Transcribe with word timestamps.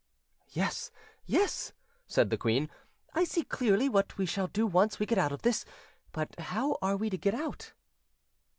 "Yes, 0.49 0.89
yes," 1.27 1.73
said 2.07 2.31
the 2.31 2.37
queen; 2.39 2.71
"I 3.13 3.23
see 3.23 3.43
clearly 3.43 3.87
what 3.87 4.17
we 4.17 4.25
shall 4.25 4.47
do 4.47 4.65
once 4.65 4.97
we 4.97 5.05
get 5.05 5.19
out 5.19 5.31
of 5.31 5.43
this; 5.43 5.63
but 6.11 6.39
how 6.39 6.79
are 6.81 6.97
we 6.97 7.11
to 7.11 7.19
get 7.19 7.35
out?" 7.35 7.73